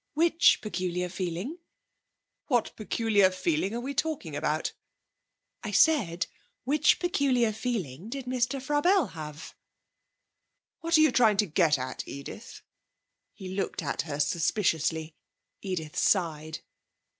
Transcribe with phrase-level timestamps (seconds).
[0.15, 1.59] 'Which peculiar feeling?'
[2.47, 4.73] 'What peculiar feeling are we talking about?'
[5.61, 6.27] 'I said,
[6.63, 8.59] which peculiar feeling did Mr.
[8.59, 9.53] Frabelle have?'
[10.79, 12.63] 'What are you trying to get at, Edith?'
[13.31, 15.13] He looked at her suspiciously.
[15.61, 16.61] Edith sighed.